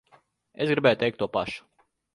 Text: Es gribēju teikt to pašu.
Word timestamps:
Es 0.65 0.73
gribēju 0.73 1.01
teikt 1.05 1.21
to 1.23 1.31
pašu. 1.39 1.69